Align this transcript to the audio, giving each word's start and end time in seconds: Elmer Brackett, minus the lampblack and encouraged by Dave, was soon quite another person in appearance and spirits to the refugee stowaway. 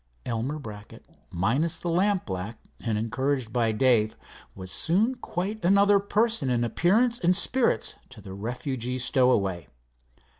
Elmer 0.25 0.57
Brackett, 0.57 1.05
minus 1.29 1.77
the 1.77 1.87
lampblack 1.91 2.55
and 2.83 2.97
encouraged 2.97 3.53
by 3.53 3.71
Dave, 3.71 4.15
was 4.55 4.71
soon 4.71 5.13
quite 5.13 5.63
another 5.63 5.99
person 5.99 6.49
in 6.49 6.63
appearance 6.63 7.19
and 7.19 7.35
spirits 7.35 7.97
to 8.09 8.19
the 8.19 8.33
refugee 8.33 8.97
stowaway. 8.97 9.67